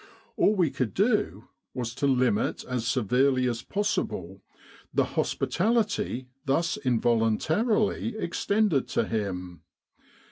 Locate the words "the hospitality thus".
4.91-6.75